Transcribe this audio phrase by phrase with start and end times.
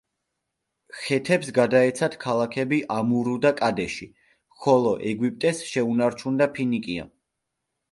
[1.01, 4.09] ხეთებს გადაეცათ ქალაქები ამურუ და კადეში,
[4.65, 7.09] ხოლო ეგვიპტეს შეუნარჩუნდა ფინიკია.